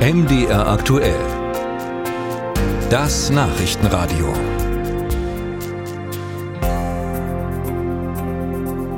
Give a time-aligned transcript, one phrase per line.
[0.00, 1.20] MDR aktuell.
[2.88, 4.32] Das Nachrichtenradio.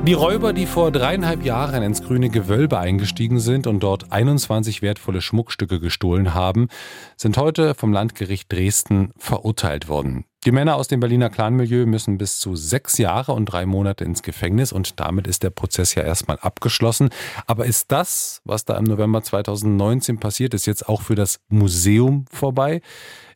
[0.07, 5.21] Die Räuber, die vor dreieinhalb Jahren ins grüne Gewölbe eingestiegen sind und dort 21 wertvolle
[5.21, 6.69] Schmuckstücke gestohlen haben,
[7.17, 10.25] sind heute vom Landgericht Dresden verurteilt worden.
[10.45, 14.25] Die Männer aus dem Berliner Clanmilieu müssen bis zu sechs Jahre und drei Monate ins
[14.25, 17.11] Gefängnis und damit ist der Prozess ja erstmal abgeschlossen.
[17.47, 22.25] Aber ist das, was da im November 2019 passiert ist, jetzt auch für das Museum
[22.29, 22.81] vorbei?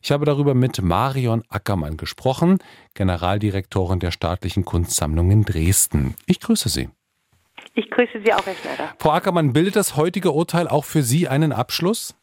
[0.01, 2.57] Ich habe darüber mit Marion Ackermann gesprochen,
[2.93, 6.15] Generaldirektorin der Staatlichen Kunstsammlung in Dresden.
[6.25, 6.89] Ich grüße Sie.
[7.73, 8.93] Ich grüße Sie auch, Herr Schneider.
[8.99, 12.16] Frau Ackermann, bildet das heutige Urteil auch für Sie einen Abschluss?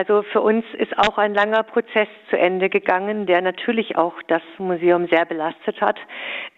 [0.00, 4.40] Also für uns ist auch ein langer Prozess zu Ende gegangen, der natürlich auch das
[4.56, 5.98] Museum sehr belastet hat.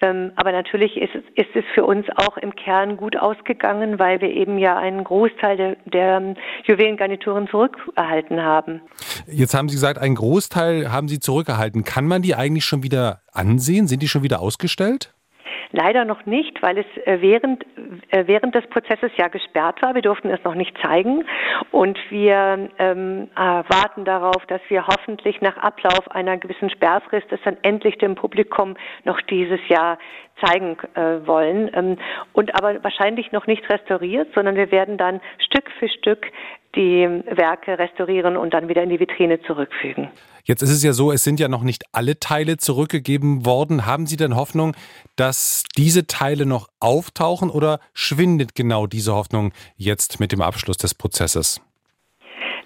[0.00, 4.30] Ähm, aber natürlich ist, ist es für uns auch im Kern gut ausgegangen, weil wir
[4.30, 6.34] eben ja einen Großteil der, der
[6.66, 8.80] Juwelengarnituren zurückerhalten haben.
[9.26, 11.82] Jetzt haben Sie gesagt, einen Großteil haben Sie zurückerhalten.
[11.82, 13.88] Kann man die eigentlich schon wieder ansehen?
[13.88, 15.14] Sind die schon wieder ausgestellt?
[15.72, 17.64] Leider noch nicht, weil es äh, während,
[18.10, 19.94] äh, während des Prozesses ja gesperrt war.
[19.94, 21.24] Wir durften es noch nicht zeigen.
[21.70, 27.40] Und wir ähm, äh, warten darauf, dass wir hoffentlich nach Ablauf einer gewissen Sperrfrist es
[27.44, 29.98] dann endlich dem Publikum noch dieses Jahr
[30.44, 31.70] zeigen äh, wollen.
[31.74, 31.96] Ähm,
[32.34, 36.26] und aber wahrscheinlich noch nicht restauriert, sondern wir werden dann Stück für Stück
[36.74, 40.08] die Werke restaurieren und dann wieder in die Vitrine zurückfügen.
[40.44, 43.86] Jetzt ist es ja so, es sind ja noch nicht alle Teile zurückgegeben worden.
[43.86, 44.74] Haben Sie denn Hoffnung,
[45.16, 50.94] dass diese Teile noch auftauchen oder schwindet genau diese Hoffnung jetzt mit dem Abschluss des
[50.94, 51.60] Prozesses?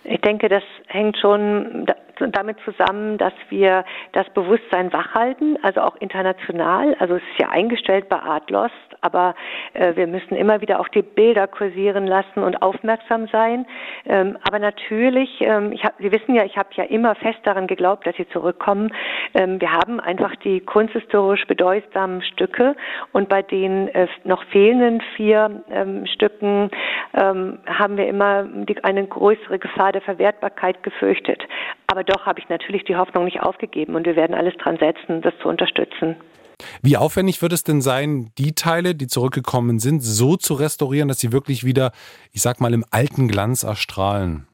[0.05, 1.87] Ich denke, das hängt schon
[2.31, 6.97] damit zusammen, dass wir das Bewusstsein wachhalten, also auch international.
[6.99, 9.35] Also es ist ja eingestellt bei Art Lost, aber
[9.75, 13.67] äh, wir müssen immer wieder auch die Bilder kursieren lassen und aufmerksam sein.
[14.07, 17.67] Ähm, aber natürlich, ähm, ich hab, Sie wissen ja, ich habe ja immer fest daran
[17.67, 18.93] geglaubt, dass Sie zurückkommen.
[19.35, 22.75] Ähm, wir haben einfach die kunsthistorisch bedeutsamen Stücke
[23.13, 26.71] und bei den äh, noch fehlenden vier ähm, Stücken
[27.15, 31.43] ähm, haben wir immer die, eine größere Gefahr der Verwertbarkeit gefürchtet.
[31.87, 35.23] Aber doch habe ich natürlich die Hoffnung nicht aufgegeben und wir werden alles dran setzen,
[35.23, 36.17] das zu unterstützen.
[36.83, 41.19] Wie aufwendig wird es denn sein, die Teile, die zurückgekommen sind, so zu restaurieren, dass
[41.19, 41.93] sie wirklich wieder,
[42.33, 44.47] ich sag mal, im alten Glanz erstrahlen?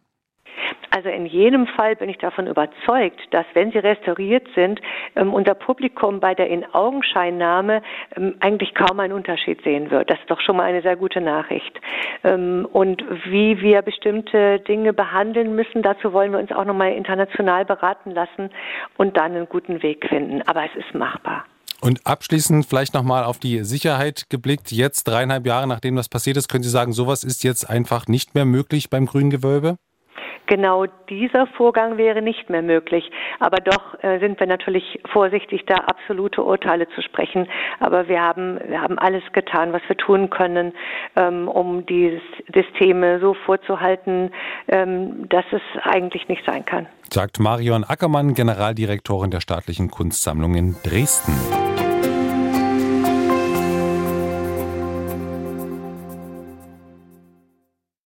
[0.94, 4.78] Also in jedem Fall bin ich davon überzeugt, dass wenn sie restauriert sind,
[5.16, 7.80] ähm, unser Publikum bei der In-Augenscheinnahme
[8.14, 10.10] ähm, eigentlich kaum einen Unterschied sehen wird.
[10.10, 11.80] Das ist doch schon mal eine sehr gute Nachricht.
[12.24, 17.64] Ähm, und wie wir bestimmte Dinge behandeln müssen, dazu wollen wir uns auch nochmal international
[17.64, 18.50] beraten lassen
[18.98, 20.42] und dann einen guten Weg finden.
[20.42, 21.46] Aber es ist machbar.
[21.80, 24.70] Und abschließend vielleicht nochmal auf die Sicherheit geblickt.
[24.72, 28.34] Jetzt, dreieinhalb Jahre nachdem das passiert ist, können Sie sagen, sowas ist jetzt einfach nicht
[28.34, 29.78] mehr möglich beim Grünen Gewölbe?
[30.46, 33.10] Genau dieser Vorgang wäre nicht mehr möglich.
[33.40, 37.48] Aber doch äh, sind wir natürlich vorsichtig, da absolute Urteile zu sprechen.
[37.80, 40.72] Aber wir haben, wir haben alles getan, was wir tun können,
[41.16, 42.20] ähm, um die
[42.52, 44.30] Systeme so vorzuhalten,
[44.68, 46.86] ähm, dass es eigentlich nicht sein kann.
[47.10, 51.61] Sagt Marion Ackermann, Generaldirektorin der Staatlichen Kunstsammlung in Dresden.